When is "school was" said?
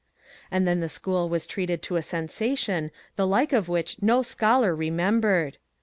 0.89-1.45